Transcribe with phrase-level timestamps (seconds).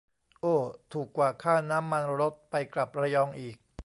[0.41, 0.55] โอ้
[0.93, 3.55] ถูกกว่าค่าน้ำมันรถ ไปกลับระยองอีก